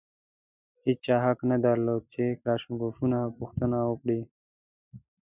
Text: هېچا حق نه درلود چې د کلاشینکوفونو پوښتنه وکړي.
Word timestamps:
هېچا 0.85 1.15
حق 1.25 1.39
نه 1.51 1.57
درلود 1.65 2.03
چې 2.13 2.23
د 2.29 2.37
کلاشینکوفونو 2.41 3.19
پوښتنه 3.37 3.77
وکړي. 3.89 4.19